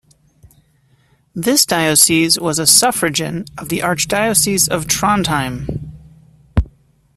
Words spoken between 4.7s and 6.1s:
Trondheim.